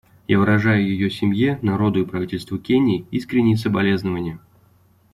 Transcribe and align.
Я 0.27 0.39
выражаю 0.39 0.83
ее 0.83 1.11
семье, 1.11 1.59
народу 1.61 1.99
и 2.01 2.05
правительству 2.05 2.57
Кении 2.57 3.05
искренние 3.11 3.55
соболезнования. 3.55 4.39